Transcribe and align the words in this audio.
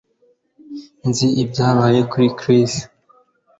Nzi 1.09 1.27
ibyabaye 1.43 1.99
kuri 2.11 2.27
Chris 2.39 2.73